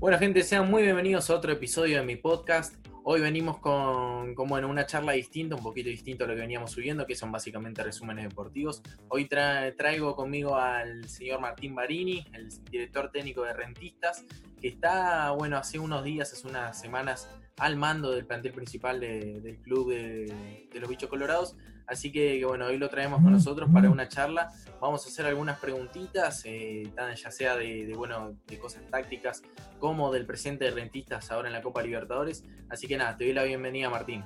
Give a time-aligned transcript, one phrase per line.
[0.00, 2.74] Bueno, gente, sean muy bienvenidos a otro episodio de mi podcast.
[3.04, 6.70] Hoy venimos con, como en una charla distinta, un poquito distinto a lo que veníamos
[6.70, 8.82] subiendo, que son básicamente resúmenes deportivos.
[9.08, 14.24] Hoy traigo conmigo al señor Martín Barini, el director técnico de Rentistas,
[14.60, 17.28] que está, bueno, hace unos días, hace unas semanas,
[17.58, 21.56] al mando del plantel principal del club de, los Bichos Colorados.
[21.88, 24.50] Así que, bueno, hoy lo traemos con nosotros para una charla.
[24.78, 29.42] Vamos a hacer algunas preguntitas, eh, ya sea de, bueno, de cosas tácticas
[29.78, 32.44] como del presente de rentistas ahora en la Copa Libertadores.
[32.68, 34.22] Así que nada, te doy la bienvenida, Martín.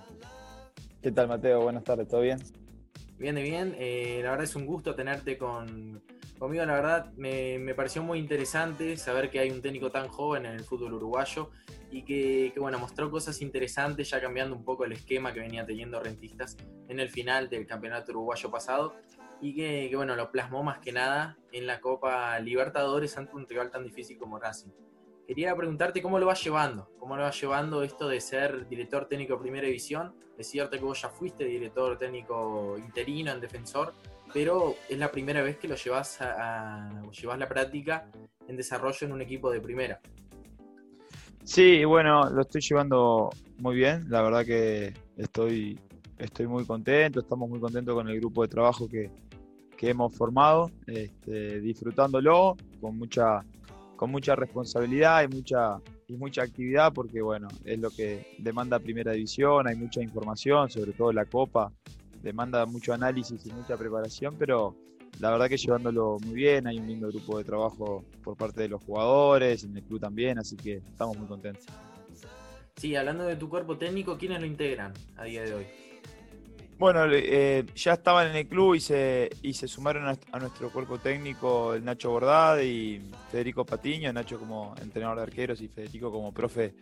[1.00, 1.62] ¿Qué tal, Mateo?
[1.62, 2.38] Buenas tardes, ¿todo bien?
[3.16, 3.76] Bien, de bien.
[3.78, 6.02] Eh, la verdad es un gusto tenerte con,
[6.42, 6.64] conmigo.
[6.66, 10.54] La verdad me, me, pareció muy interesante saber que hay un técnico tan joven en
[10.54, 11.50] el fútbol uruguayo
[11.90, 16.00] y que, bueno, mostró cosas interesantes ya cambiando un poco el esquema que venía teniendo
[16.00, 16.56] Rentistas
[16.88, 18.96] en el final del campeonato uruguayo pasado
[19.40, 23.46] y que, que bueno, lo plasmó más que nada en la Copa Libertadores ante un
[23.48, 24.70] rival tan difícil como Racing.
[25.28, 29.34] Quería preguntarte cómo lo vas llevando, cómo lo vas llevando esto de ser director técnico
[29.34, 30.14] de primera división.
[30.36, 33.94] Es cierto que vos ya fuiste director técnico interino en defensor,
[34.32, 38.10] pero es la primera vez que lo llevas a, a la práctica
[38.48, 40.00] en desarrollo en un equipo de primera.
[41.44, 44.04] Sí, bueno, lo estoy llevando muy bien.
[44.08, 45.78] La verdad que estoy,
[46.18, 49.10] estoy muy contento, estamos muy contentos con el grupo de trabajo que,
[49.84, 53.42] hemos formado, este, disfrutándolo con mucha
[53.96, 59.12] con mucha responsabilidad y mucha, y mucha actividad porque bueno, es lo que demanda primera
[59.12, 61.72] división, hay mucha información, sobre todo la copa,
[62.22, 64.76] demanda mucho análisis y mucha preparación, pero
[65.20, 68.68] la verdad que llevándolo muy bien, hay un lindo grupo de trabajo por parte de
[68.68, 71.66] los jugadores, en el club también, así que estamos muy contentos.
[72.76, 75.66] Sí, hablando de tu cuerpo técnico, ¿quiénes lo integran a día de hoy?
[76.78, 80.98] Bueno, eh, ya estaban en el club y se, y se sumaron a, nuestro cuerpo
[80.98, 86.32] técnico el Nacho Bordad y Federico Patiño, Nacho como entrenador de arqueros y Federico como
[86.32, 86.74] profe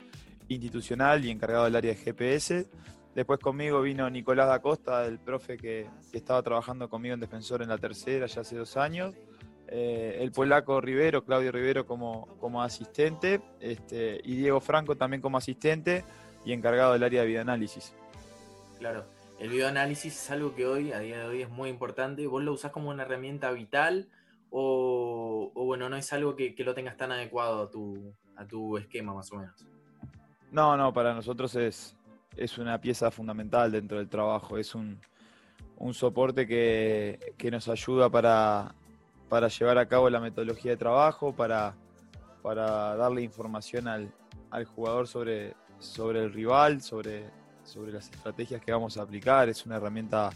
[0.48, 2.66] institucional y encargado del área de GPS.
[3.14, 7.68] Después conmigo vino Nicolás da Costa, el profe que, estaba trabajando conmigo en defensor en
[7.68, 9.14] la tercera ya hace dos años.
[9.66, 15.38] Eh, el polaco Rivero, Claudio Rivero como, como asistente, este, y Diego Franco también como
[15.38, 16.04] asistente
[16.44, 17.94] y encargado del área de videoanálisis.
[18.78, 19.04] Claro.
[19.38, 22.26] El videoanálisis es algo que hoy, a día de hoy, es muy importante.
[22.26, 24.08] ¿Vos lo usás como una herramienta vital
[24.50, 29.14] o, bueno, no es algo que, lo tengas tan adecuado a tu, a tu esquema
[29.14, 29.64] más o menos?
[30.50, 31.96] No, no, para nosotros es,
[32.36, 34.58] es una pieza fundamental dentro del trabajo.
[34.58, 35.00] Es un,
[35.92, 38.74] soporte que, nos ayuda para,
[39.28, 41.74] para, llevar a cabo la metodología de trabajo, para,
[42.42, 44.12] para darle información al,
[44.50, 47.40] al jugador sobre, sobre el rival, sobre
[47.70, 49.48] sobre las estrategias que vamos a aplicar.
[49.48, 50.30] Es una herramienta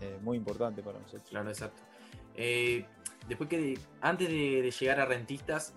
[0.00, 1.28] eh, muy importante para nosotros.
[1.28, 1.82] Claro, exacto.
[2.34, 2.84] Eh,
[3.28, 5.74] después que antes de, llegar a rentistas,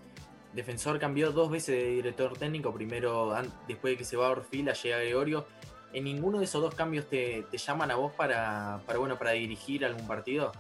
[0.53, 2.73] Defensor cambió dos veces de director técnico.
[2.73, 3.33] Primero,
[3.67, 5.47] después de que se va a Orfila, llega Gregorio.
[5.93, 10.07] ¿En ninguno de esos dos cambios te, llaman a vos para, bueno, para dirigir algún
[10.07, 10.51] partido?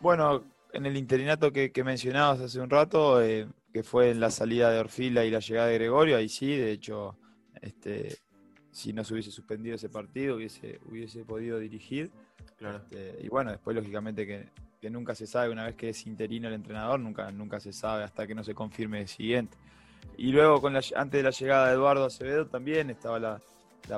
[0.00, 4.70] Bueno, en el interinato que, mencionabas hace un rato, eh, que fue en la salida
[4.70, 7.16] de Orfila y la llegada de Gregorio, ahí sí, de hecho,
[7.60, 8.18] este,
[8.70, 12.10] si no se hubiese suspendido ese partido, hubiese, hubiese podido dirigir.
[12.58, 14.48] Este, y bueno, después lógicamente que,
[14.90, 18.26] nunca se sabe, una vez que es interino el entrenador, nunca, nunca se sabe hasta
[18.26, 19.56] que no se confirme el siguiente.
[20.16, 23.40] Y luego, con la, antes de la llegada de Eduardo Acevedo, también estaba la,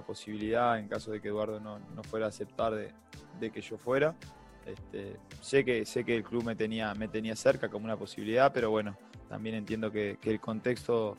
[0.07, 4.15] posibilidad, en caso de que Eduardo no, fuera a aceptar de, que yo fuera.
[4.67, 8.53] Este, sé, que, sé que el club me tenía, me tenía cerca como una posibilidad,
[8.53, 8.97] pero bueno,
[9.29, 11.19] también entiendo que, que el contexto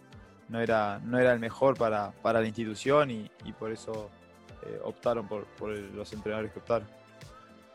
[0.49, 4.09] no era, no era el mejor para, la institución y, por eso
[4.65, 6.87] eh, optaron por, los entrenadores que optaron.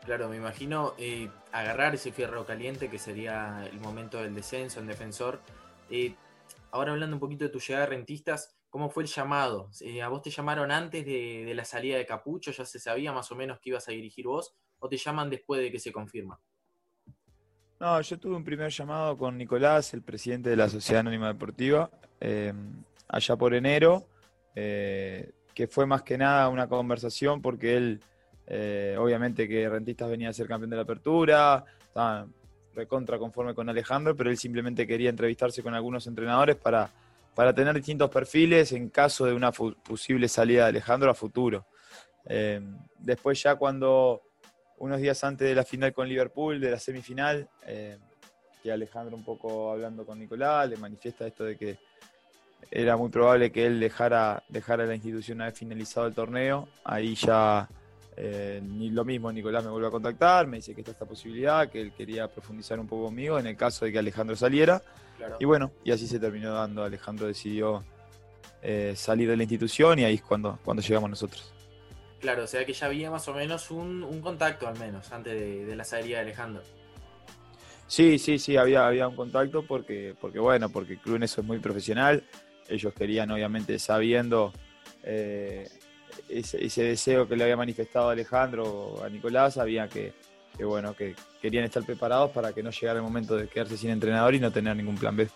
[0.05, 4.87] Claro, me imagino eh, agarrar ese fierro caliente que sería el momento del descenso en
[4.87, 5.41] defensor.
[5.89, 6.15] Eh,
[6.71, 9.69] ahora hablando un poquito de tu llegada a rentistas, ¿cómo fue el llamado?
[10.03, 12.51] ¿A vos te llamaron antes de, de, la salida de Capucho?
[12.51, 14.55] ¿Ya se sabía más o menos que ibas a dirigir vos?
[14.79, 16.39] ¿O te llaman después de que se confirma?
[17.81, 21.89] No, yo tuve un primer llamado con Nicolás, el presidente de la Sociedad Anónima Deportiva,
[22.19, 22.53] eh,
[23.07, 24.07] allá por enero,
[24.53, 28.03] eh, que fue más que nada una conversación porque él,
[28.53, 32.27] eh, obviamente que Rentistas venía a ser campeón de la apertura, estaba
[32.73, 36.89] recontra conforme con Alejandro, pero él simplemente quería entrevistarse con algunos entrenadores para,
[37.35, 41.65] para tener distintos perfiles en caso de una posible salida de Alejandro a futuro.
[42.99, 44.21] después ya cuando
[44.81, 47.99] unos días antes de la final con Liverpool, de la semifinal, eh,
[48.63, 51.77] que Alejandro un poco hablando con Nicolás, le manifiesta esto de que
[52.71, 56.67] era muy probable que él dejara, dejara la institución una vez finalizado el torneo.
[56.83, 57.69] Ahí ya
[58.23, 61.67] Eh, ni lo mismo, Nicolás me vuelve a contactar, me dice que está esta posibilidad,
[61.67, 64.79] que él quería profundizar un poco conmigo en el caso de que Alejandro saliera.
[65.39, 66.83] Y bueno, y así se terminó dando.
[66.83, 67.83] Alejandro decidió
[68.61, 71.51] eh, salir de la institución y ahí es cuando, cuando llegamos nosotros.
[72.19, 75.75] Claro, o sea que ya había más o menos un, contacto al menos antes de,
[75.75, 76.61] la salida de Alejandro.
[77.87, 81.41] Sí, sí, sí, había, había un contacto porque, porque bueno, porque el club en eso
[81.41, 82.23] es muy profesional.
[82.69, 84.53] Ellos querían, obviamente, sabiendo
[85.01, 85.67] eh,
[86.29, 90.13] ese, deseo que le había manifestado Alejandro a Nicolás, había que,
[90.59, 94.35] bueno, que querían estar preparados para que no llegara el momento de quedarse sin entrenador
[94.35, 95.27] y no tener ningún plan B.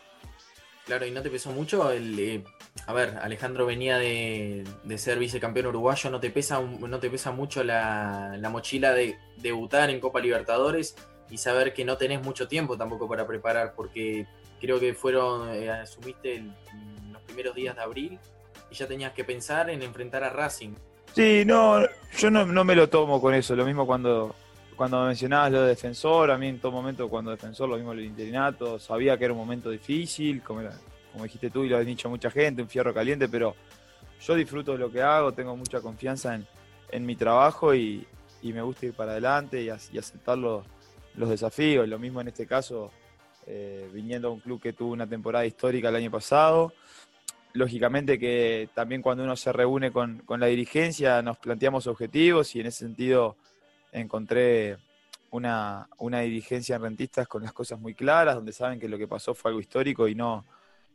[0.86, 2.19] Claro, y no te pesó mucho el.
[2.19, 2.44] Eh,
[2.86, 4.63] a ver, Alejandro venía de,
[4.98, 10.00] ser vicecampeón uruguayo, ¿no te pesa, no te pesa mucho la, mochila de debutar en
[10.00, 10.95] Copa Libertadores
[11.31, 13.74] y saber que no tenés mucho tiempo tampoco para preparar?
[13.75, 14.27] Porque
[14.62, 15.50] creo que fueron.
[15.50, 16.44] Eh, asumiste
[17.12, 18.19] los primeros días de abril
[18.69, 20.73] y ya tenías que pensar en enfrentar a Racing.
[21.15, 21.79] Sí, no,
[22.17, 23.56] yo no, me lo tomo con eso.
[23.56, 24.35] Lo mismo cuando,
[24.75, 28.01] cuando mencionabas lo de defensor, a mí en todo momento cuando defensor, lo mismo el
[28.01, 30.62] interinato, sabía que era un momento difícil, como,
[31.13, 33.56] como dijiste tú y lo has dicho mucha gente, un fierro caliente, pero
[34.19, 36.38] yo disfruto de lo que hago, tengo mucha confianza
[36.89, 38.06] en, mi trabajo y,
[38.41, 40.65] me gusta ir para adelante y, aceptar los,
[41.15, 41.88] desafíos.
[41.88, 42.91] Lo mismo en este caso,
[43.47, 46.73] eh, viniendo a un club que tuvo una temporada histórica el año pasado
[47.56, 52.68] lógicamente que también cuando uno se reúne con, la dirigencia nos planteamos objetivos y en
[52.68, 53.38] ese sentido
[53.94, 54.78] encontré
[55.31, 59.34] una, dirigencia en rentistas con las cosas muy claras, donde saben que lo que pasó
[59.34, 60.46] fue algo histórico y no,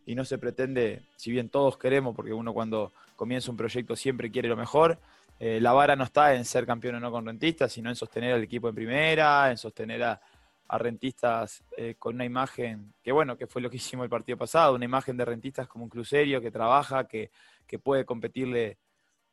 [0.05, 4.31] y no se pretende, si bien todos queremos, porque uno cuando comienza un proyecto siempre
[4.31, 4.99] quiere lo mejor,
[5.39, 8.35] eh, la vara no está en ser campeón o no con rentistas, sino en sostener
[8.35, 10.21] al equipo en primera, en sostener a,
[10.72, 14.38] a rentistas eh, con una imagen, que bueno, que fue lo que hicimos el partido
[14.38, 17.31] pasado, una imagen de rentistas como un crucerio que trabaja, que,
[17.82, 18.78] puede competirle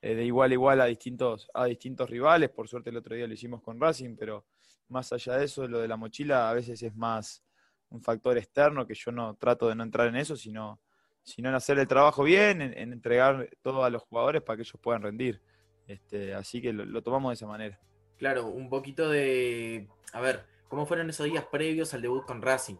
[0.01, 2.49] eh, de igual a igual a distintos, a distintos rivales.
[2.49, 4.45] Por suerte el otro día lo hicimos con Racing, pero
[4.89, 7.43] más allá de eso, lo de la mochila a veces es más
[7.89, 10.79] un factor externo que yo no trato de no entrar en eso, sino,
[11.23, 14.79] sino en hacer el trabajo bien, en, entregar todo a los jugadores para que ellos
[14.81, 15.41] puedan rendir.
[15.87, 17.79] Este, así que lo tomamos de esa manera.
[18.17, 22.75] Claro, un poquito de, a ver, ¿Cómo fueron esos días previos al debut con Racing?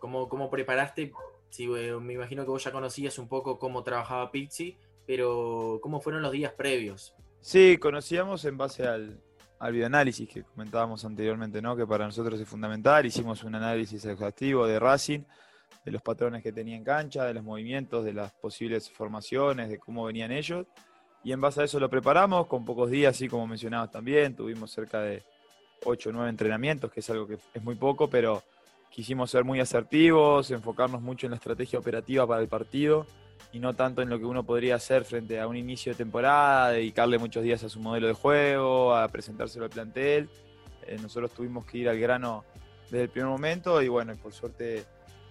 [0.00, 1.12] ¿Cómo, cómo preparaste?
[1.48, 4.76] Sí, eh, me imagino que vos ya conocías un poco cómo trabajaba Pizzi,
[5.06, 7.14] pero ¿cómo fueron los días previos?
[7.40, 9.20] Sí, conocíamos en base al,
[9.58, 11.76] al videoanálisis que comentábamos anteriormente, ¿no?
[11.76, 13.06] que para nosotros es fundamental.
[13.06, 15.20] Hicimos un análisis exhaustivo de Racing,
[15.84, 19.78] de los patrones que tenía en cancha, de los movimientos, de las posibles formaciones, de
[19.78, 20.66] cómo venían ellos.
[21.24, 24.36] Y en base a eso lo preparamos con pocos días, así como mencionabas también.
[24.36, 25.22] Tuvimos cerca de
[25.84, 28.42] 8 o 9 entrenamientos, que es algo que es muy poco, pero
[28.90, 33.06] quisimos ser muy asertivos, enfocarnos mucho en la estrategia operativa para el partido
[33.52, 36.70] y no tanto en lo que uno podría hacer frente a un inicio de temporada,
[36.70, 40.28] dedicarle muchos días a su modelo de juego, a presentárselo al plantel.
[40.86, 42.44] Eh, nosotros tuvimos que ir al grano
[42.90, 44.84] desde el primer momento y bueno, por suerte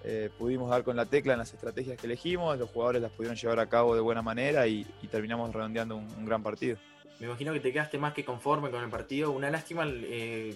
[0.04, 3.38] eh, pudimos dar con la tecla en las estrategias que elegimos, los jugadores las pudieron
[3.38, 6.78] llevar a cabo de buena manera y, terminamos redondeando un gran partido
[7.20, 9.32] me imagino que te quedaste más que conforme con el partido.
[9.32, 10.56] Una lástima eh,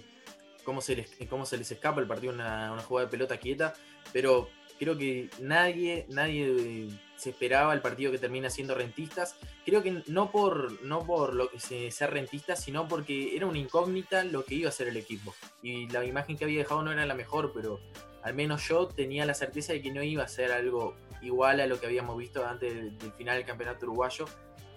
[0.64, 3.74] cómo, se les, cómo se les escapa el partido, una, una jugada de pelota quieta,
[4.12, 4.50] pero
[4.80, 9.36] creo que nadie, nadie eh, se esperaba el partido que termina siendo rentistas.
[9.66, 13.58] Creo que no por, no por lo que se, ser rentistas, sino porque era una
[13.58, 15.34] incógnita lo que iba a hacer el equipo.
[15.62, 17.80] Y la imagen que había dejado no era la mejor, pero
[18.24, 21.68] al menos yo tenía la certeza de que no iba a ser algo igual a
[21.68, 24.26] lo que habíamos visto antes del final del campeonato uruguayo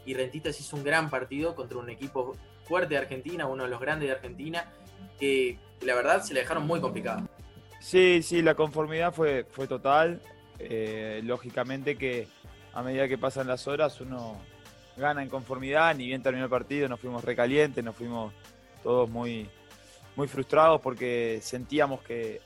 [0.07, 3.81] y Rentistas hizo un gran partido contra un equipo fuerte de Argentina, uno de los
[3.81, 4.73] grandes de Argentina,
[5.19, 7.29] que la verdad se le dejaron muy complicado.
[7.81, 10.21] Sí, sí, la conformidad fue, fue total.
[10.59, 12.29] Eh, lógicamente que
[12.73, 14.41] a medida que pasan las horas uno
[14.97, 18.33] gana en conformidad, ni bien terminó el partido, nos fuimos recalientes, nos fuimos
[18.83, 19.49] todos muy,
[20.15, 22.41] muy frustrados porque sentíamos que,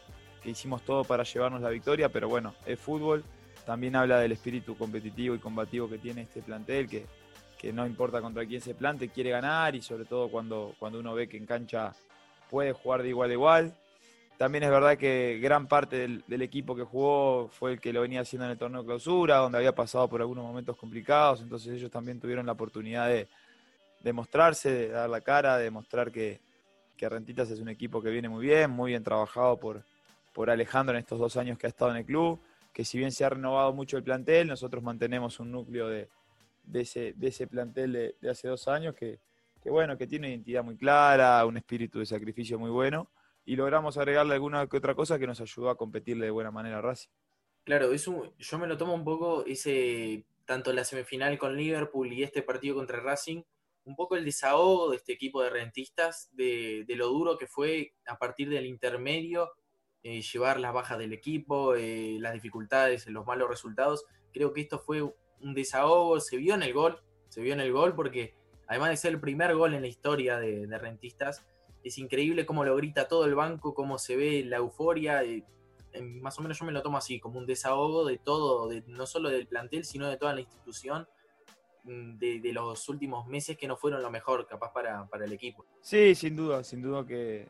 [0.45, 3.23] hicimos todo para llevarnos la victoria, pero bueno, el fútbol
[3.67, 7.07] también habla del espíritu competitivo y combativo que tiene este plantel, que,
[7.61, 11.13] que no importa contra quién se plante, quiere ganar y sobre todo cuando, cuando uno
[11.13, 11.93] ve que en cancha
[12.49, 13.75] puede jugar de igual a igual.
[14.39, 18.23] También es verdad que gran parte del, equipo que jugó fue el que lo venía
[18.23, 21.91] haciendo en el torneo de clausura, donde había pasado por algunos momentos complicados, entonces ellos
[21.91, 23.29] también tuvieron la oportunidad de,
[24.03, 26.41] de mostrarse, de dar la cara, de mostrar que,
[26.97, 29.85] que Rentitas es un equipo que viene muy bien, muy bien trabajado por,
[30.33, 32.41] por Alejandro en estos dos años que ha estado en el club,
[32.73, 36.09] que si bien se ha renovado mucho el plantel, nosotros mantenemos un núcleo de,
[36.63, 39.21] de ese, de ese plantel de, hace dos años que,
[39.65, 43.11] bueno, que tiene una identidad muy clara, un espíritu de sacrificio muy bueno,
[43.45, 46.79] y logramos agregarle alguna que otra cosa que nos ayudó a competirle de buena manera
[46.79, 47.11] a Racing.
[47.65, 52.23] Claro, eso, yo me lo tomo un poco ese, tanto la semifinal con Liverpool y
[52.23, 53.43] este partido contra Racing,
[53.85, 58.19] un poco el desahogo de este equipo de rentistas, de, lo duro que fue a
[58.19, 59.53] partir del intermedio
[60.03, 64.05] eh, llevar las bajas del equipo, eh, las dificultades, los malos resultados.
[64.33, 65.03] Creo que esto fue
[65.43, 68.35] un desahogo, se vio en el gol, se vio en el gol porque
[68.67, 71.45] además de ser el primer gol en la historia de, rentistas,
[71.83, 75.25] es increíble cómo lo grita todo el banco, cómo se ve la euforia.
[75.25, 75.45] Eh,
[76.21, 79.31] más o menos yo me lo tomo así, como un desahogo de todo, no solo
[79.31, 81.07] del plantel, sino de toda la institución
[81.85, 85.65] Mm, de, los últimos meses que no fueron lo mejor capaz para, el equipo.
[85.81, 87.49] Sí, sin duda, sin duda que,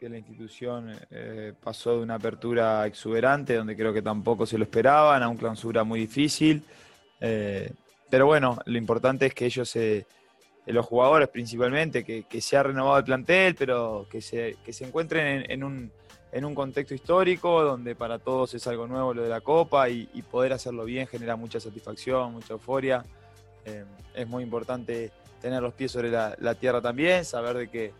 [0.00, 5.22] la institución eh, pasó de una apertura exuberante, donde creo que tampoco se lo esperaban,
[5.22, 6.62] a una clausura muy difícil.
[7.20, 7.70] Eh,
[8.10, 10.06] pero bueno, lo importante es que ellos, eh,
[10.66, 15.64] los jugadores principalmente, que, se ha renovado el plantel, pero que se, se encuentren en,
[15.64, 15.90] un,
[16.32, 20.06] en, un, contexto histórico donde para todos es algo nuevo lo de la Copa y
[20.30, 23.04] poder hacerlo bien genera mucha satisfacción, mucha euforia.
[23.68, 23.84] Eh,
[24.14, 25.10] es muy importante
[25.40, 27.92] tener los pies sobre la, tierra también, saber de que,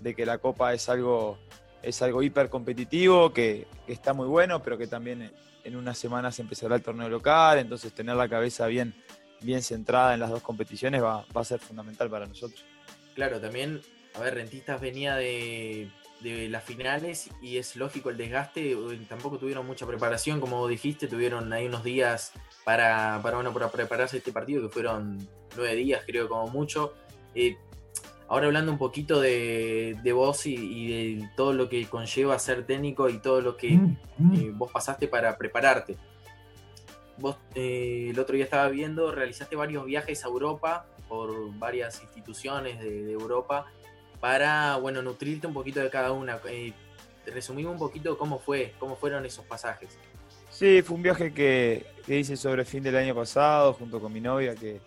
[0.00, 1.38] de que la Copa es algo,
[1.82, 5.30] es algo hiper competitivo, que, está muy bueno, pero que también
[5.64, 8.94] en unas semanas empezará el torneo local, entonces tener la cabeza bien,
[9.40, 12.64] bien centrada en las dos competiciones va, a ser fundamental para nosotros.
[13.14, 13.80] Claro, también,
[14.14, 15.90] a ver, Rentistas venía de,
[16.20, 18.76] de las finales y es lógico el desgaste,
[19.08, 22.32] tampoco tuvieron mucha preparación, como dijiste, tuvieron ahí unos días
[22.64, 25.18] para, para, bueno, para prepararse este partido, que fueron
[25.56, 26.94] nueve días creo como mucho.
[27.34, 27.56] Eh,
[28.30, 33.08] ahora hablando un poquito de, de vos y, de todo lo que conlleva ser técnico
[33.08, 34.34] y todo lo que mm, mm.
[34.34, 35.96] Eh, vos pasaste para prepararte.
[37.18, 42.78] Vos eh, el otro día estaba viendo, realizaste varios viajes a Europa por varias instituciones
[42.78, 43.66] de, de Europa
[44.20, 46.38] para, bueno, nutrirte un poquito de cada una.
[46.48, 46.72] Eh,
[47.26, 49.98] resumimos un poquito cómo fue, cómo fueron esos pasajes.
[50.50, 54.20] Sí, fue un viaje que, hice sobre el fin del año pasado junto con mi
[54.20, 54.80] novia, que,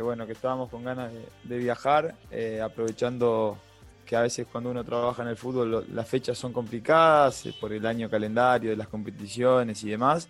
[0.00, 1.12] bueno, que estábamos con ganas
[1.44, 3.58] de, viajar, eh, aprovechando
[4.06, 7.72] que a veces cuando uno trabaja en el fútbol las fechas son complicadas eh, por
[7.72, 10.28] el año calendario de las competiciones y demás.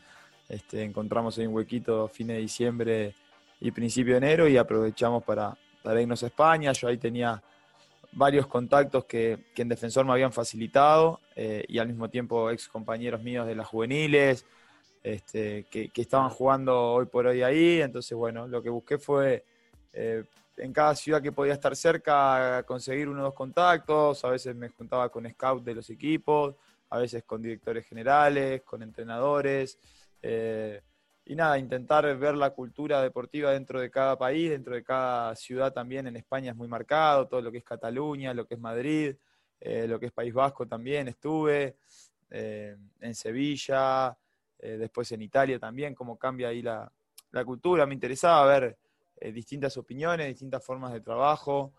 [0.48, 3.14] Este, encontramos ahí un huequito fin de diciembre
[3.60, 6.72] y principio de enero y aprovechamos para, para irnos a España.
[6.72, 7.42] Yo ahí tenía
[8.12, 13.22] varios contactos que, en Defensor me habían facilitado eh, y al mismo tiempo ex compañeros
[13.22, 14.44] míos de las juveniles
[15.02, 17.80] este, que, estaban jugando hoy por hoy ahí.
[17.80, 19.44] Entonces, bueno, lo que busqué fue
[19.92, 20.24] eh,
[20.56, 24.24] en cada ciudad que podía estar cerca conseguir uno o dos contactos.
[24.24, 26.54] A veces me juntaba con scouts de los equipos,
[26.90, 29.78] a veces con directores generales, con entrenadores.
[30.20, 30.80] Eh,
[31.24, 35.72] y nada, intentar ver la cultura deportiva dentro de cada país, dentro de cada ciudad
[35.72, 36.06] también.
[36.06, 39.14] En España es muy marcado, todo lo que es Cataluña, lo que es Madrid,
[39.60, 41.76] eh, lo que es País Vasco también estuve,
[42.34, 44.16] en Sevilla,
[44.58, 46.90] después en Italia también, cómo cambia ahí la,
[47.44, 47.84] cultura.
[47.84, 48.78] Me interesaba ver
[49.32, 51.72] distintas opiniones, distintas formas de trabajo,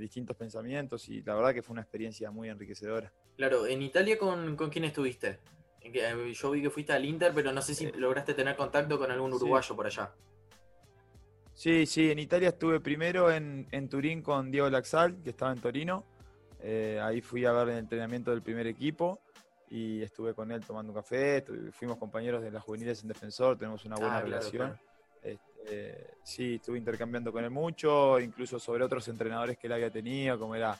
[0.00, 3.12] distintos pensamientos y la verdad que fue una experiencia muy enriquecedora.
[3.36, 5.38] Claro, ¿en Italia con, con quién estuviste?
[5.84, 9.10] Eh, yo vi que fuiste al Inter, pero no sé si lograste tener contacto con
[9.10, 10.12] algún uruguayo por allá.
[11.54, 16.04] Sí, sí, en Italia estuve primero en, Turín con Diego Laxal, que estaba en Torino.
[16.60, 19.20] Eh, ahí fui a ver el entrenamiento del primer equipo
[19.68, 21.44] y estuve con él tomando un café.
[21.72, 24.78] Fuimos compañeros de las juveniles en Defensor, tenemos una buena ah, relación.
[25.62, 30.38] Este, sí, estuve intercambiando con él mucho, incluso sobre otros entrenadores que él había tenido,
[30.38, 30.76] como era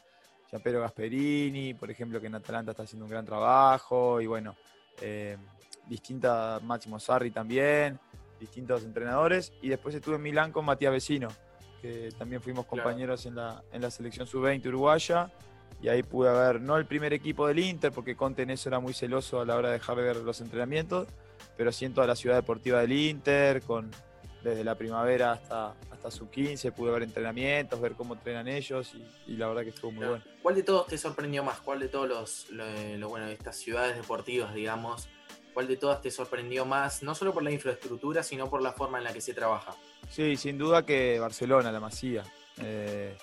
[0.51, 4.21] Gianpero Gasperini, por ejemplo, que en Atalanta está haciendo un gran trabajo.
[4.21, 4.57] Y bueno,
[5.01, 5.37] eh,
[5.87, 7.99] distintas, Máximo Sarri también,
[8.41, 9.53] distintos entrenadores.
[9.63, 11.29] Y después estuve en Milán con Matías Vecino,
[11.81, 15.31] que también fuimos compañeros en, la, en la selección sub-20 uruguaya.
[15.81, 18.79] Y ahí pude ver, no el primer equipo del Inter, porque Conte en eso era
[18.79, 21.09] muy celoso a la hora de dejar de ver los entrenamientos,
[21.57, 23.91] pero sí en toda la ciudad deportiva del Inter, con,
[24.43, 28.93] desde la primavera hasta, hasta su 15, pude ver entrenamientos, ver cómo entrenan ellos
[29.27, 30.25] y, la verdad que estuvo muy bueno.
[30.43, 31.61] ¿Cuál de todos te sorprendió más?
[31.61, 35.09] ¿Cuál de todos los, lo, bueno, estas ciudades deportivas, digamos,
[35.55, 37.03] cuál de todas te sorprendió más?
[37.03, 39.75] No solo por la infraestructura, sino por la forma en la que se trabaja.
[40.11, 42.25] Sí, sin duda que Barcelona, la Masía.
[42.59, 43.17] Eh,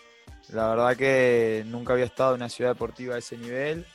[0.50, 3.86] la verdad que nunca había estado en una ciudad deportiva de ese nivel.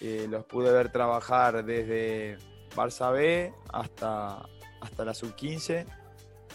[0.00, 2.36] Eh, los pude ver trabajar desde
[2.76, 4.46] Barça B hasta,
[4.80, 5.86] hasta la sub-15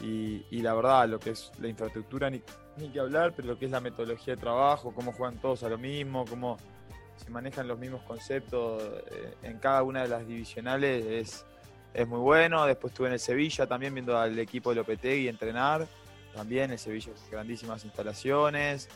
[0.02, 2.42] y, la verdad, lo que es la infraestructura, ni,
[2.78, 5.70] ni, que hablar, pero lo que es la metodología de trabajo, cómo juegan todos a
[5.70, 6.58] lo mismo, cómo
[7.18, 8.82] se manejan los mismos conceptos
[9.12, 11.46] eh, en cada una de las divisionales, es,
[11.94, 12.66] es muy bueno.
[12.66, 15.88] Después estuve en el Sevilla también viendo al equipo de Lopetegui entrenar,
[16.34, 18.90] también el Sevilla grandísimas instalaciones.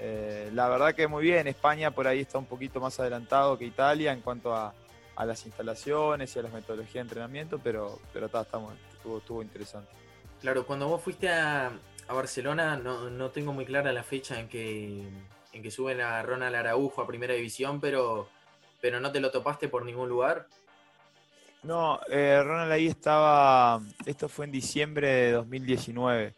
[0.00, 3.64] Eh, la verdad que muy bien, España por ahí está un poquito más adelantado que
[3.64, 4.74] Italia en cuanto a,
[5.16, 9.90] a las instalaciones y a las metodologías de entrenamiento, pero, pero está, estuvo, estuvo interesante.
[10.44, 11.72] Claro, cuando vos fuiste a,
[12.06, 15.08] Barcelona no, no, tengo muy clara la fecha en que,
[15.54, 18.28] en que suben a Ronald Araujo a Primera División, pero,
[18.78, 20.46] pero no te lo topaste por ningún lugar.
[21.62, 26.34] No, eh, Ronald ahí estaba, esto fue en diciembre de 2019.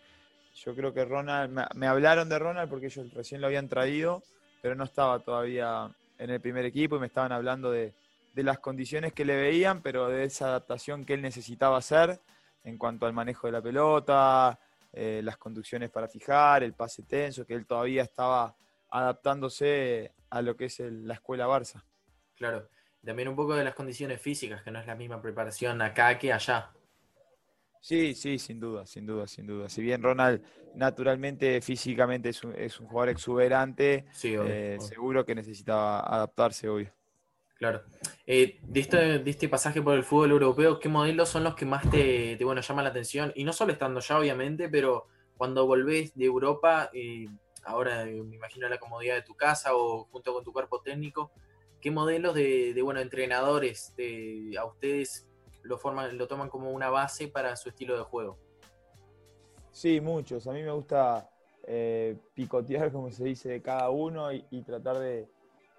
[0.54, 4.22] Yo creo que Ronald, me, hablaron de Ronald porque ellos recién lo habían traído,
[4.62, 7.92] pero no estaba todavía en el primer equipo y me estaban hablando de,
[8.34, 12.20] de las condiciones que le veían, pero de esa adaptación que él necesitaba hacer
[12.66, 14.58] en cuanto al manejo de la pelota,
[14.92, 18.54] eh, las conducciones para fijar, el pase tenso, que él todavía estaba
[18.90, 21.82] adaptándose a lo que es la escuela Barça.
[22.34, 22.68] Claro,
[23.04, 26.32] también un poco de las condiciones físicas, que no es la misma preparación acá que
[26.32, 26.72] allá.
[27.80, 29.68] Sí, sí, sin duda, sin duda, sin duda.
[29.68, 30.42] Si bien Ronald
[30.74, 36.92] naturalmente, físicamente es un, es un jugador exuberante, eh, seguro que necesitaba adaptarse, obvio.
[37.54, 37.84] Claro.
[38.28, 41.88] Eh, de, este, de, pasaje por el fútbol europeo, ¿qué modelos son los que más
[41.88, 43.32] te, bueno, llaman la atención?
[43.36, 45.06] Y no solo estando ya, obviamente, pero
[45.36, 47.26] cuando volvés de Europa, eh,
[47.64, 51.30] ahora me imagino la comodidad de tu casa o junto con tu cuerpo técnico,
[51.80, 53.94] ¿qué modelos de, bueno, entrenadores
[54.58, 55.28] a ustedes
[55.62, 58.38] lo, forman, lo toman como una base para su estilo de juego?
[59.70, 60.48] Sí, muchos.
[60.48, 61.30] A mí me gusta
[61.64, 65.28] eh, picotear, como se dice, de cada uno y tratar de,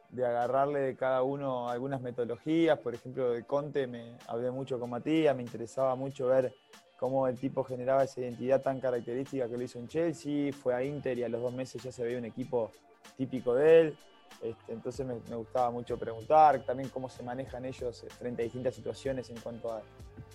[0.09, 2.79] de agarrarle de cada uno algunas metodologías.
[2.79, 6.53] Por ejemplo, de Conte me hablé mucho con Matías, me interesaba mucho ver
[6.97, 10.51] cómo el tipo generaba esa identidad tan característica que lo hizo en Chelsea.
[10.53, 12.71] Fue a Inter y a los dos meses ya se veía un equipo
[13.15, 13.97] típico de él.
[14.41, 19.29] Este, entonces me, gustaba mucho preguntar también cómo se manejan ellos frente a distintas situaciones
[19.29, 19.81] en cuanto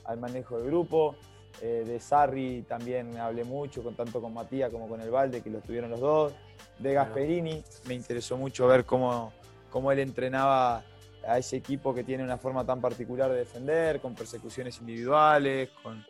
[0.05, 1.17] al manejo del grupo.
[1.61, 5.51] Eh, de Sarri también hablé mucho, con, tanto con Matías como con el Valde, que
[5.51, 6.33] lo tuvieron los dos.
[6.79, 9.33] De Gasperini me interesó mucho ver cómo,
[9.73, 10.85] cómo él entrenaba
[11.27, 16.05] a ese equipo que tiene una forma tan particular de defender, con persecuciones individuales, con,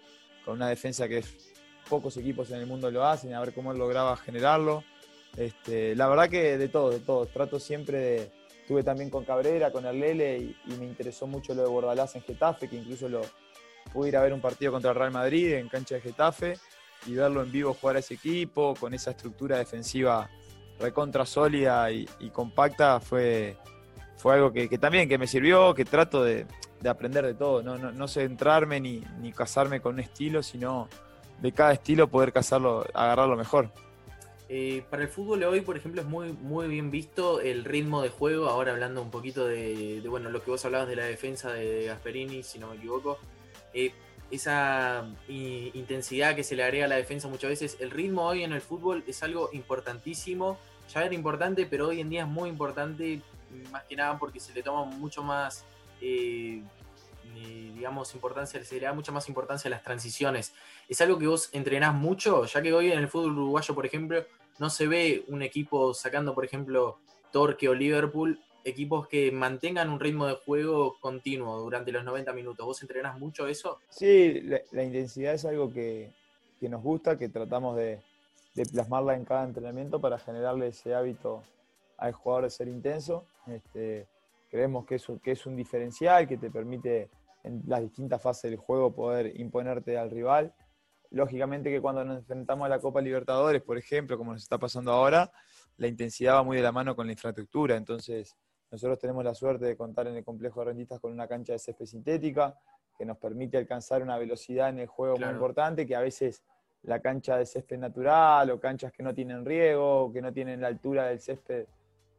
[0.45, 1.23] una defensa que
[1.89, 4.83] pocos equipos en el mundo lo hacen, a ver cómo él lograba generarlo.
[5.37, 7.27] Este, la verdad que de todo, de todo.
[7.27, 8.31] Trato siempre de.
[8.63, 12.23] Estuve también con Cabrera, con Arlele y, y me interesó mucho lo de Bordalás en
[12.23, 13.23] Getafe, que incluso lo
[13.93, 16.55] pude ir a ver un partido contra el Real Madrid en cancha de Getafe
[17.07, 20.31] y verlo en vivo jugar a ese equipo con esa estructura defensiva
[20.81, 23.57] recontra sólida y, compacta fue,
[24.17, 26.47] fue algo que, también que me sirvió, que trato de,
[26.89, 30.89] aprender de todo, no, no, centrarme ni, ni, casarme con un estilo, sino
[31.41, 33.71] de cada estilo poder casarlo, agarrarlo mejor.
[34.55, 38.03] Eh, para el fútbol de hoy, por ejemplo, es muy, muy bien visto el ritmo
[38.03, 41.53] de juego, ahora hablando un poquito de, bueno, lo que vos hablabas de la defensa
[41.55, 43.19] de Gasperini, si no me equivoco.
[43.73, 43.93] Eh,
[44.33, 47.77] esa intensidad que se le agrega a la defensa muchas veces.
[47.81, 50.59] El ritmo hoy en el fútbol es algo importantísimo.
[50.93, 53.21] Ya era importante, pero hoy en día es muy importante,
[53.71, 55.67] más que nada porque se le toma mucho más,
[56.01, 56.63] eh,
[57.75, 60.55] digamos, importancia, se le da mucha más importancia a las transiciones.
[60.89, 64.25] Es algo que vos entrenás mucho, ya que hoy en el fútbol uruguayo, por ejemplo,
[64.59, 66.99] no se ve un equipo sacando, por ejemplo,
[67.33, 72.67] Torque o Liverpool equipos que mantengan un ritmo de juego continuo durante los 90 minutos.
[72.67, 73.79] ¿Vos entrenás mucho eso?
[73.89, 76.11] Sí, la, intensidad es algo que,
[76.61, 78.01] nos gusta, que tratamos de,
[78.73, 81.43] plasmarla en cada entrenamiento para generarle ese hábito
[81.99, 83.27] al jugador de ser intenso.
[83.47, 84.07] Este,
[84.51, 87.09] creemos que es, que es un diferencial que te permite
[87.45, 90.55] en las distintas fases del juego poder imponerte al rival.
[91.11, 94.93] Lógicamente que cuando nos enfrentamos a la Copa Libertadores, por ejemplo, como nos está pasando
[94.93, 95.31] ahora,
[95.77, 97.77] la intensidad va muy de la mano con la infraestructura.
[97.77, 98.37] Entonces,
[98.73, 101.59] nosotros tenemos la suerte de contar en el complejo de rentistas con una cancha de
[101.59, 102.59] césped sintética
[102.97, 106.43] que nos permite alcanzar una velocidad en el juego muy importante que a veces
[106.85, 110.69] la cancha de césped natural o canchas que no tienen riego, que no tienen la
[110.69, 111.67] altura del césped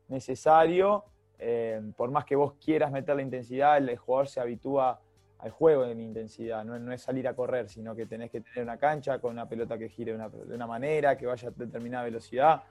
[0.07, 1.03] necesario,
[1.39, 5.01] eh, por más que vos quieras meter la intensidad, el jugador se habitúa
[5.39, 8.77] al juego en intensidad, no, es salir a correr, sino que tenés que tener una
[8.77, 12.63] cancha con una pelota que gire de una manera, que vaya a determinada velocidad.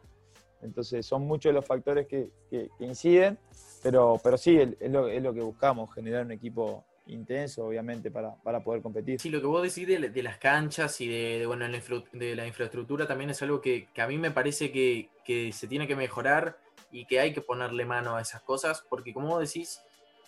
[0.62, 2.31] Entonces son muchos los factores que,
[2.79, 3.38] inciden,
[3.83, 9.20] pero, pero sí, es lo, que buscamos, generar un equipo intenso, obviamente, para, poder competir.
[9.20, 11.66] Sí, lo que vos decís de, las canchas y de, bueno,
[12.12, 15.09] de la infraestructura también es algo que, a mí me parece que,
[15.53, 16.59] se tiene que mejorar
[16.90, 19.81] y que hay que ponerle mano a esas cosas, porque como vos decís,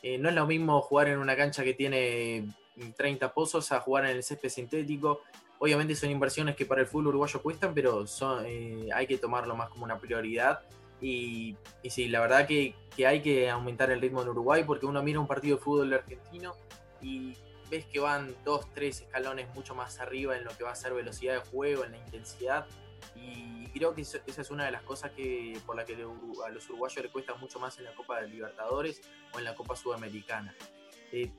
[0.02, 2.48] eh, no es lo mismo jugar en una cancha que tiene
[2.96, 5.20] 30 pozos a jugar en el césped sintético
[5.64, 9.56] Obviamente son inversiones que para el fútbol uruguayo cuestan, pero son, eh, hay que tomarlo
[9.56, 10.60] más como una prioridad.
[11.00, 11.56] Y,
[11.88, 15.20] sí, la verdad que, que, hay que aumentar el ritmo en Uruguay porque uno mira
[15.20, 16.52] un partido de fútbol argentino
[17.00, 17.34] y
[17.70, 20.92] ves que van dos, tres escalones mucho más arriba en lo que va a ser
[20.92, 22.66] velocidad de juego, en la intensidad.
[23.16, 26.68] Y creo que esa es una de las cosas que por la que a los
[26.68, 29.00] uruguayos les cuesta mucho más en la Copa de Libertadores
[29.32, 30.54] o en la Copa Sudamericana.
[31.10, 31.30] Eh,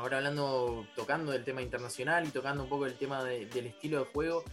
[0.00, 4.04] ahora hablando, tocando del tema internacional y tocando un poco el tema del estilo de
[4.06, 4.44] juego,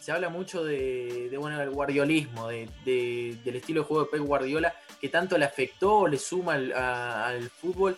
[0.00, 4.74] se habla mucho de, bueno, del guardiolismo, de, del estilo de juego de Pep Guardiola,
[5.00, 7.96] que tanto le afectó o le suma al, fútbol.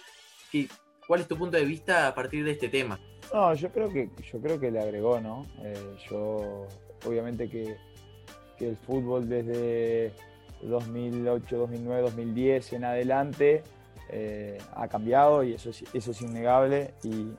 [1.06, 3.00] ¿Cuál es tu punto de vista a partir de este tema?
[3.32, 5.46] No, yo creo que, yo creo que le agregó, ¿no?
[5.62, 6.66] Eh, yo,
[7.06, 7.76] obviamente que,
[8.60, 10.12] el fútbol desde
[10.62, 13.62] 2008, 2009, 2010 en adelante
[14.10, 16.94] eh, ha cambiado y eso, eso es innegable.
[17.02, 17.34] Y,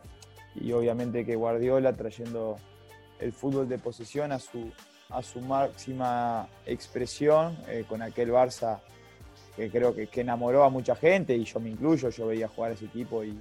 [0.73, 2.57] obviamente que Guardiola trayendo
[3.19, 4.71] el fútbol de posesión a su,
[5.09, 8.79] a su máxima expresión eh, con aquel Barça
[9.55, 12.73] que creo que, enamoró a mucha gente y yo me incluyo, yo veía jugar a
[12.75, 13.39] ese equipo y,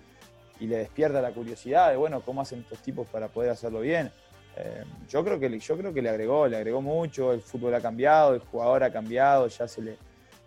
[0.60, 4.10] le despierta la curiosidad de, bueno, cómo hacen estos tipos para poder hacerlo bien.
[4.56, 7.80] Eh, yo, creo que, yo creo que le agregó, le agregó mucho, el fútbol ha
[7.80, 9.98] cambiado, el jugador ha cambiado, ya se le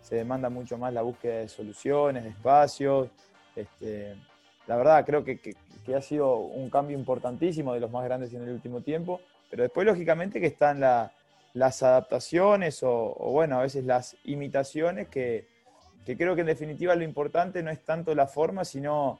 [0.02, 3.08] se demanda mucho más la búsqueda de soluciones, de espacios.
[3.54, 4.16] Este,
[4.66, 5.54] la verdad, creo que, que,
[5.94, 9.86] ha sido un cambio importantísimo de los más grandes en el último tiempo, pero después
[9.86, 15.46] lógicamente que están las adaptaciones o, bueno, a veces las imitaciones que,
[16.04, 19.18] creo que en definitiva lo importante no es tanto la forma, sino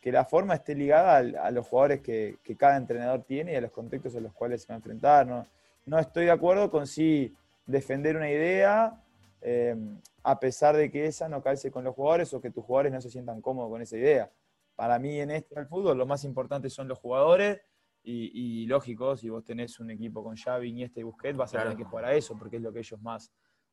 [0.00, 3.72] que la forma esté ligada a, los jugadores que, cada entrenador tiene y a los
[3.72, 5.26] contextos a los cuales se va a enfrentar.
[5.26, 5.46] No,
[5.86, 7.34] no estoy de acuerdo con si
[7.66, 9.03] defender una idea
[9.44, 9.76] eh,
[10.22, 13.00] a pesar de que esa no calce con los jugadores o que tus jugadores no
[13.00, 14.32] se sientan cómodos con esa idea
[14.74, 17.60] para mí en este el fútbol lo más importante son los jugadores
[18.06, 21.76] y, lógico, si vos tenés un equipo con Xavi, Iniesta y Busquets, vas a tener
[21.76, 23.32] que jugar a eso porque es lo que ellos más,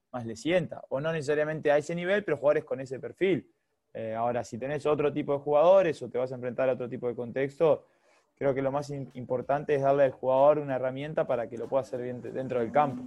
[0.09, 0.81] más les sienta.
[0.87, 3.51] O no necesariamente a ese nivel, pero jugadores con ese perfil.
[3.93, 6.87] Eh, ahora, si tenés otro tipo de jugadores o te vas a enfrentar a otro
[6.87, 7.87] tipo de contexto,
[8.35, 11.81] creo que lo más importante es darle al jugador una herramienta para que lo pueda
[11.81, 13.03] hacer bien dentro del campo.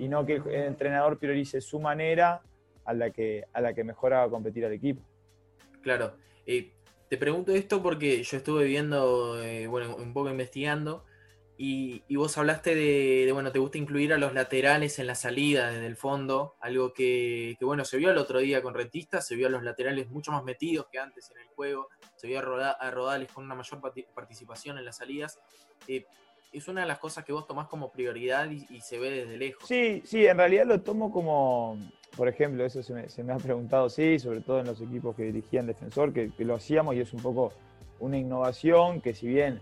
[0.00, 2.42] Y no que el entrenador priorice su manera
[2.84, 5.02] a la que, a la que mejor haga competir al equipo.
[5.82, 6.16] Claro.
[6.46, 6.72] Eh,
[7.08, 11.04] te pregunto esto porque yo estuve viendo, eh, bueno, un poco investigando,
[11.62, 15.86] y, vos hablaste de, bueno, te gusta incluir a los laterales en la salida desde
[15.86, 19.50] el fondo, algo que, bueno, se vio el otro día con Rentistas, se vio a
[19.50, 23.30] los laterales mucho más metidos que antes en el juego, se vio a, a Rodales
[23.30, 23.78] con una mayor
[24.14, 25.38] participación en las salidas.
[25.86, 26.06] Eh,
[26.52, 29.68] es una de las cosas que vos tomás como prioridad y, se ve desde lejos.
[29.68, 31.78] Sí, sí, en realidad lo tomo como,
[32.16, 35.66] por ejemplo, eso se me, ha preguntado, sí, sobre todo en los equipos que dirigían
[35.66, 37.52] defensor, que, lo hacíamos y es un poco
[38.00, 39.60] una innovación que si bien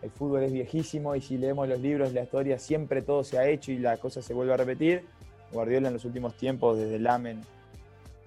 [0.00, 3.46] el fútbol es viejísimo y si leemos los libros, la historia, siempre todo se ha
[3.48, 5.04] hecho y la cosa se vuelve a repetir.
[5.52, 7.42] Guardiola en los últimos tiempos, desde Lamen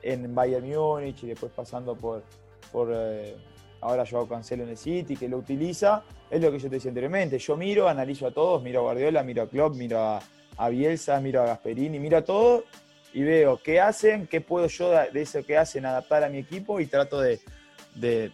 [0.03, 2.23] en Bayern Múnich y después pasando por,
[2.71, 3.35] por eh,
[3.85, 6.89] ahora Joao Cancelo en el City, que lo utiliza, es lo que yo te decía
[6.89, 7.37] anteriormente.
[7.37, 9.99] Yo miro, analizo a todos, miro a Guardiola, miro a Klopp, miro
[10.57, 12.63] a, Bielsa, miro a Gasperini, miro a todos
[13.13, 16.79] y veo qué hacen, qué puedo yo de eso que hacen adaptar a mi equipo
[16.79, 17.39] y trato de,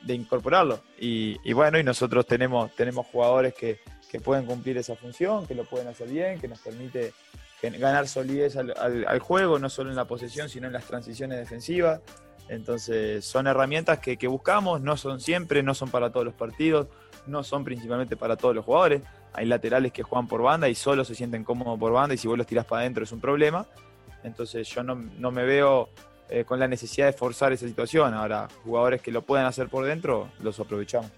[0.08, 0.80] incorporarlo.
[0.98, 2.72] Y, bueno, y nosotros tenemos,
[3.12, 3.80] jugadores que,
[4.24, 7.14] pueden cumplir esa función, que lo pueden hacer bien, que nos permite
[7.62, 12.02] ganar solidez al, al, juego, no solo en la posesión, sino en las transiciones defensivas.
[12.50, 16.88] Entonces son herramientas que, buscamos, no son siempre, no son para todos los partidos,
[17.28, 19.02] no son principalmente para todos los jugadores.
[19.34, 22.28] Hay laterales que juegan por banda y solo se sienten cómodos por banda y si
[22.28, 23.66] vos los tirás para adentro es un problema.
[24.24, 25.90] Entonces yo no, me veo
[26.30, 28.14] eh, con la necesidad de forzar esa situación.
[28.14, 31.10] Ahora, jugadores que lo puedan hacer por dentro, los aprovechamos.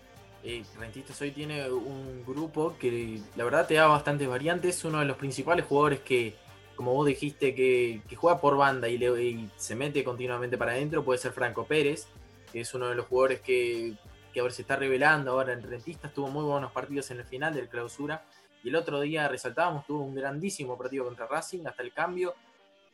[0.45, 4.83] Eh, Rentistas hoy tiene un grupo que la verdad te da bastantes variantes.
[4.83, 6.36] Uno de los principales jugadores que,
[6.75, 11.31] como vos dijiste, que, juega por banda y, se mete continuamente para adentro, puede ser
[11.31, 12.07] Franco Pérez,
[12.51, 13.93] que es uno de los jugadores que,
[14.33, 15.31] que a ver, se está revelando.
[15.31, 18.25] Ahora en Rentistas, tuvo muy buenos partidos en el final del clausura,
[18.63, 22.33] y el otro día resaltábamos, tuvo un grandísimo partido contra Racing, hasta el cambio,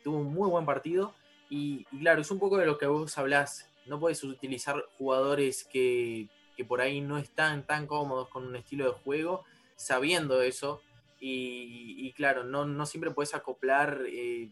[0.03, 1.13] tuvo un muy buen partido,
[1.49, 6.27] y, claro, es un poco de lo que vos hablás, no puedes utilizar jugadores que,
[6.55, 10.81] que por ahí no están tan cómodos con un estilo de juego, sabiendo eso,
[11.19, 14.49] y, claro, no, no, siempre puedes acoplar eh,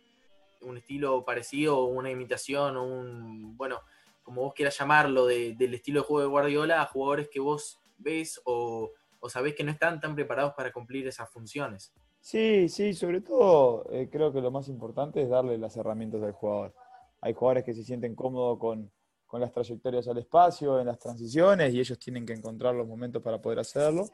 [0.62, 3.80] un estilo parecido o una imitación o un, bueno,
[4.24, 8.42] como vos quieras llamarlo, del estilo de juego de Guardiola a jugadores que vos ves
[8.44, 11.94] o, o sabés que no están tan preparados para cumplir esas funciones.
[12.20, 16.34] Sí, sí, sobre todo eh, creo que lo más importante es darle las herramientas al
[16.34, 16.74] jugador.
[17.22, 18.92] Hay jugadores que se sienten cómodos con,
[19.26, 23.22] con las trayectorias al espacio, en las transiciones, y ellos tienen que encontrar los momentos
[23.24, 24.10] para poder hacerlo.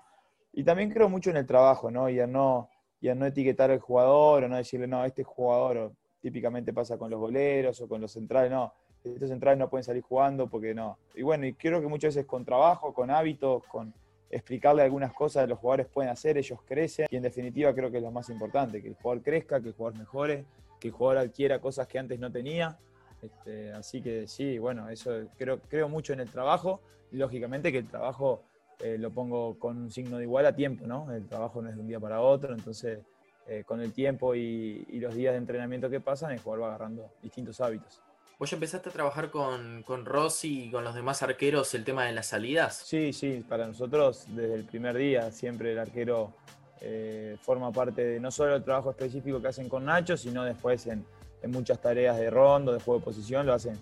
[0.54, 2.10] Y también creo mucho en el trabajo, ¿no?
[2.10, 2.70] Y a no,
[3.02, 7.20] y no etiquetar al jugador, o no decirle, no, este jugador, típicamente pasa con los
[7.20, 10.98] boleros o con los centrales, no, estos centrales no pueden salir jugando porque no.
[11.16, 13.94] Y bueno, y creo que muchas veces con trabajo, con hábitos, con
[14.30, 17.98] explicarle algunas cosas que los jugadores pueden hacer, ellos crecen, y en definitiva creo que
[17.98, 20.46] es lo más importante, que el jugador crezca, que el jugador mejore,
[20.80, 22.78] que el jugador adquiera cosas que antes no tenía.
[23.22, 27.88] Este, así que sí, bueno, eso creo, creo mucho en el trabajo, lógicamente que el
[27.88, 28.44] trabajo
[28.80, 31.12] eh, lo pongo con un signo de igual a tiempo, ¿no?
[31.12, 33.00] El trabajo no es de un día para otro, entonces
[33.48, 37.12] eh, con el tiempo y, los días de entrenamiento que pasan, el jugador va agarrando
[37.22, 38.02] distintos hábitos.
[38.40, 42.06] ¿Vos ya empezaste a trabajar con, con Rossi y con los demás arqueros el tema
[42.06, 42.76] de las salidas?
[42.78, 46.34] Sí, sí, para nosotros desde el primer día siempre el arquero
[46.82, 50.86] eh, forma parte de no solo el trabajo específico que hacen con Nacho, sino después
[50.88, 51.06] en,
[51.42, 53.78] en muchas tareas de rondo, de juego de posición, lo hacen,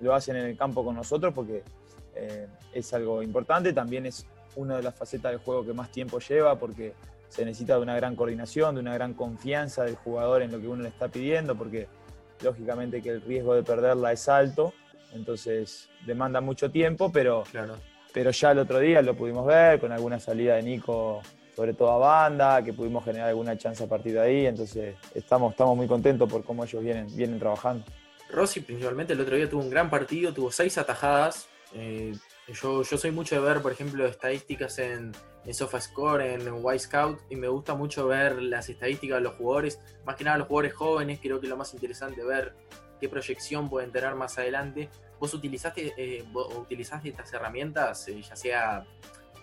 [0.00, 1.64] lo hacen en el campo con nosotros porque
[2.14, 3.72] eh, es algo importante.
[3.72, 4.26] También es
[4.56, 6.94] una de las facetas del juego que más tiempo lleva porque
[7.28, 10.68] se necesita de una gran coordinación, de una gran confianza del jugador en lo que
[10.68, 11.88] uno le está pidiendo, porque
[12.42, 14.72] lógicamente que el riesgo de perderla es alto,
[15.12, 17.76] entonces demanda mucho tiempo, pero, claro.
[18.12, 21.22] pero ya el otro día lo pudimos ver con alguna salida de Nico
[21.54, 25.52] sobre todo a banda, que pudimos generar alguna chance a partir de ahí, entonces estamos,
[25.52, 27.84] estamos muy contentos por cómo ellos vienen, vienen trabajando.
[28.30, 31.46] Rossi principalmente el otro día tuvo un gran partido, tuvo seis atajadas.
[31.74, 32.12] Eh,
[32.48, 35.12] yo, yo soy mucho de ver, por ejemplo, estadísticas en,
[35.44, 39.80] en SofaScore, en, en Scout, y me gusta mucho ver las estadísticas de los jugadores,
[40.04, 42.54] más que nada los jugadores jóvenes, creo que lo más interesante ver
[43.00, 44.88] qué proyección pueden tener más adelante.
[45.18, 46.24] ¿Vos utilizaste, eh,
[46.58, 48.86] utilizaste estas herramientas, eh, ya sea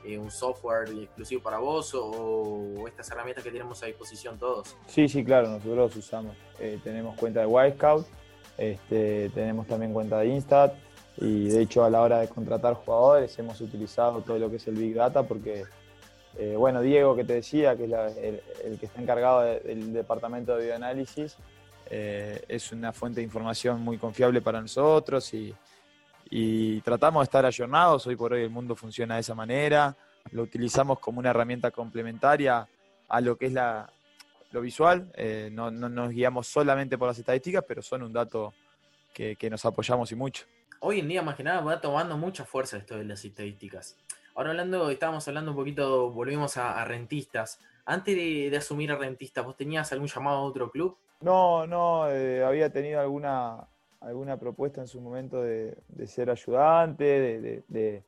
[0.04, 4.76] eh, un software exclusivo para vos o, estas herramientas que tenemos a disposición todos?
[4.88, 6.36] Sí, sí, claro, nosotros usamos.
[6.60, 8.08] Eh, tenemos cuenta de Wisecout,
[8.58, 10.74] este, tenemos también cuenta de Instat
[11.18, 14.68] y de hecho a la hora de contratar jugadores hemos utilizado todo lo que es
[14.68, 15.66] el Big Data porque,
[16.38, 17.92] eh, bueno, Diego que te decía, que es
[18.64, 21.36] el, que está encargado del departamento de bioanálisis,
[21.90, 25.54] es una fuente de información muy confiable para nosotros y
[26.32, 28.08] y tratamos de estar ayornados.
[28.08, 29.96] Hoy por hoy el mundo funciona de esa manera.
[30.32, 32.66] Lo utilizamos como una herramienta complementaria
[33.10, 33.92] a lo que es la,
[34.52, 35.12] lo visual.
[35.16, 38.54] Eh, no, nos guiamos solamente por las estadísticas, pero son un dato
[39.14, 40.46] que, nos apoyamos y mucho.
[40.84, 43.96] Hoy en día, más que nada, va tomando mucha fuerza esto de las estadísticas.
[44.34, 47.60] Ahora hablando, estábamos hablando un poquito, volvimos a, rentistas.
[47.86, 50.98] Antes de, asumir a rentistas, ¿vos tenías algún llamado a otro club?
[51.20, 53.68] No, no, eh, había tenido alguna,
[54.00, 58.04] alguna propuesta en su momento de, ser ayudante, de,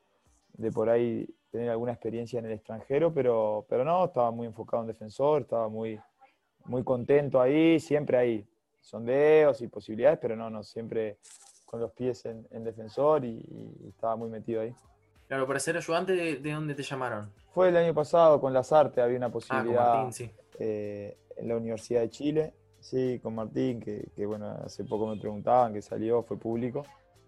[0.73, 4.87] por ahí tener alguna experiencia en el extranjero, pero, pero no, estaba muy enfocado en
[4.87, 5.99] defensor, estaba muy,
[6.65, 8.47] muy contento ahí, siempre hay
[8.81, 11.19] sondeos y posibilidades, pero no, no, siempre
[11.73, 13.43] con los pies en, defensor y,
[13.89, 14.75] estaba muy metido ahí.
[15.27, 17.33] Claro, para ser ayudante, ¿de, dónde te llamaron?
[17.51, 20.07] Fue el año pasado con las artes, había una ah, posibilidad
[20.59, 25.73] eh, en la Universidad de Chile Sí, con Martín, que, bueno, hace poco me preguntaban,
[25.73, 26.83] que salió, fue público.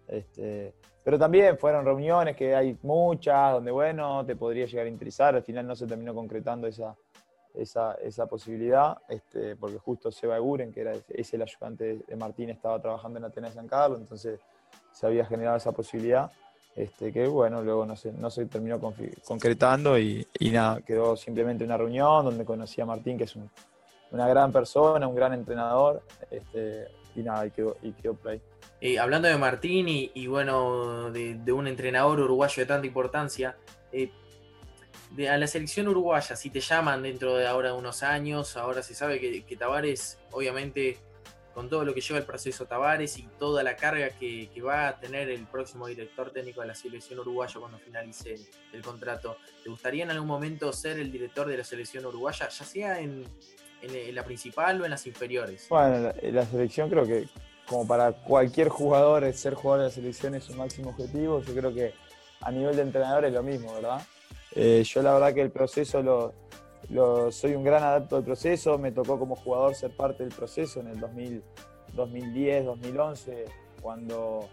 [0.06, 5.34] Este, pero también fueron reuniones que hay muchas, donde bueno, te podría llegar a interesar.
[5.34, 6.94] Al final no se terminó concretando esa,
[7.56, 12.80] esa, posibilidad, este, porque justo Seba Eguren, que era es el ayudante de Martín, estaba
[12.80, 14.40] trabajando en Atenas de San Carlos, entonces
[14.92, 16.30] se había generado esa posibilidad.
[16.74, 18.78] Este, que bueno, luego no se, no se terminó
[19.24, 23.50] concretando y, y nada, quedó simplemente una reunión donde conocí a Martín, que es un,
[24.10, 28.40] una gran persona, un gran entrenador, este, y nada, y quedó, y quedó por ahí.
[28.80, 33.56] Eh, hablando de Martín y, bueno, de, un entrenador uruguayo de tanta importancia,
[33.92, 34.10] eh,
[35.10, 38.94] de, a la selección uruguaya, si te llaman dentro de ahora unos años, ahora se
[38.94, 40.98] sabe que, que Tavares, obviamente,
[41.54, 45.00] con todo lo que lleva el proceso Tavares y toda la carga que, va a
[45.00, 48.36] tener el próximo director técnico de la selección uruguaya cuando finalice
[48.74, 52.64] el contrato, ¿te gustaría en algún momento ser el director de la selección uruguaya, ya
[52.64, 53.24] sea en,
[53.80, 55.66] en, la principal o en las inferiores?
[55.70, 57.26] Bueno, la, la selección creo que
[57.66, 61.42] como para cualquier jugador, ser jugador de la selección es su máximo objetivo.
[61.42, 61.94] Yo creo que
[62.40, 64.02] a nivel de entrenador es lo mismo, ¿verdad?
[64.56, 68.90] Eh, yo la verdad que el proceso lo, soy un gran adapto al proceso, me
[68.90, 71.42] tocó como jugador ser parte del proceso en el 2000,
[71.94, 73.44] 2010, 2011,
[73.82, 74.48] cuando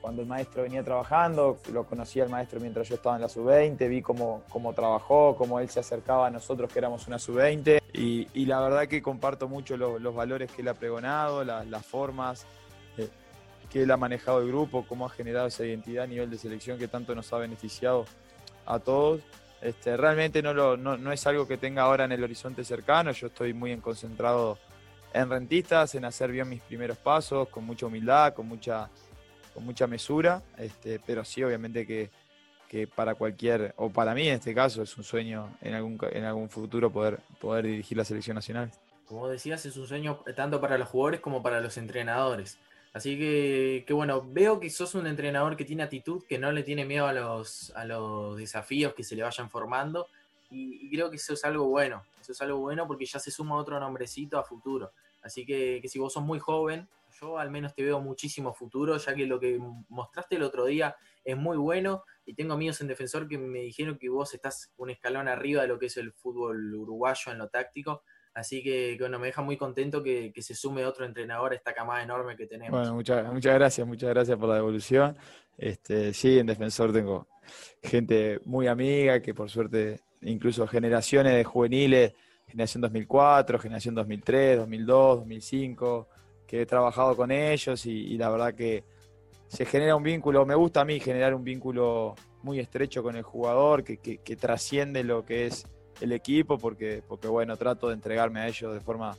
[0.00, 3.88] cuando el maestro venía trabajando, lo conocía el maestro mientras yo estaba en la sub-20,
[3.88, 8.46] vi cómo, cómo, trabajó, cómo él se acercaba a nosotros que éramos una sub-20 y,
[8.46, 12.46] la verdad que comparto mucho los valores que él ha pregonado, las formas
[12.96, 13.08] eh,
[13.70, 16.78] que él ha manejado el grupo, cómo ha generado esa identidad a nivel de selección
[16.78, 18.04] que tanto nos ha beneficiado
[18.66, 19.20] a todos.
[19.60, 23.76] Este, realmente no, es algo que tenga ahora en el horizonte cercano, yo estoy muy
[23.78, 24.58] concentrado
[25.12, 28.88] en rentistas, en hacer bien mis primeros pasos, con mucha humildad, con mucha
[29.58, 32.10] con mucha mesura, este, pero sí, obviamente que,
[32.94, 36.48] para cualquier, o para mí en este caso, es un sueño en algún, en algún
[36.48, 38.70] futuro poder, poder dirigir la selección nacional.
[39.06, 42.56] Como decías, es un sueño tanto para los jugadores como para los entrenadores.
[42.92, 46.62] Así que, que, bueno, veo que sos un entrenador que tiene actitud, que no le
[46.62, 50.08] tiene miedo a los, a los desafíos que se le vayan formando.
[50.50, 52.02] Y, creo que eso es algo bueno.
[52.20, 54.92] Eso es algo bueno porque ya se suma otro nombrecito a futuro.
[55.22, 56.88] Así que, que si vos sos muy joven,
[57.20, 60.96] yo al menos te veo muchísimo futuro, ya que lo que mostraste el otro día
[61.24, 64.90] es muy bueno y tengo amigos en defensor que me dijeron que vos estás un
[64.90, 68.02] escalón arriba de lo que es el fútbol uruguayo en lo táctico.
[68.38, 72.02] Así que, bueno, me deja muy contento que, se sume otro entrenador a esta camada
[72.02, 72.78] enorme que tenemos.
[72.78, 75.16] Bueno, muchas, muchas gracias, muchas gracias por la devolución.
[75.56, 77.26] Este, sí, en Defensor tengo
[77.82, 82.14] gente muy amiga que por suerte, incluso generaciones de juveniles,
[82.46, 86.08] generación 2004, generación 2003, 2002, 2005,
[86.46, 88.84] que he trabajado con ellos y, la verdad que
[89.48, 93.24] se genera un vínculo, me gusta a mí generar un vínculo muy estrecho con el
[93.24, 95.66] jugador, que, que trasciende lo que es
[96.00, 99.16] el equipo porque, porque bueno, trato de entregarme a ellos de forma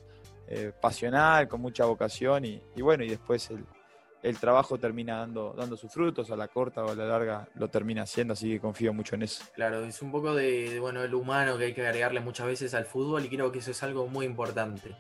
[0.48, 3.64] eh, pasional, con mucha vocación y, bueno, y después el,
[4.24, 7.68] el, trabajo termina dando, dando sus frutos, a la corta o a la larga lo
[7.68, 9.44] termina haciendo, así que confío mucho en eso.
[9.54, 12.86] Claro, es un poco de, bueno, el humano que hay que agregarle muchas veces al
[12.86, 14.96] fútbol y creo que eso es algo muy importante.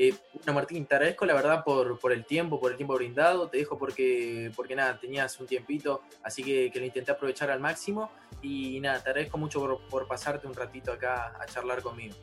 [0.00, 3.48] Eh, bueno, Martín, te agradezco la verdad por, por, el tiempo, por el tiempo brindado.
[3.48, 7.58] Te dejo porque, porque nada, tenías un tiempito, así que, que lo intenté aprovechar al
[7.58, 8.08] máximo.
[8.40, 12.14] Y nada, te agradezco mucho por, pasarte un ratito acá a charlar conmigo.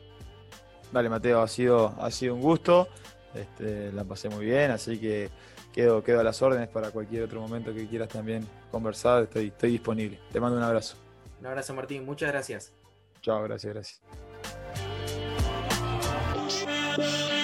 [0.90, 2.88] Dale, Mateo, ha sido, ha sido un gusto.
[3.34, 5.28] Este, la pasé muy bien, así que
[5.74, 9.24] quedo, quedo a las órdenes para cualquier otro momento que quieras también conversar.
[9.24, 10.18] Estoy, estoy disponible.
[10.32, 10.96] Te mando un abrazo.
[11.40, 12.06] Un abrazo, Martín.
[12.06, 12.72] Muchas gracias.
[13.20, 14.00] Chao, gracias,
[16.96, 17.35] gracias.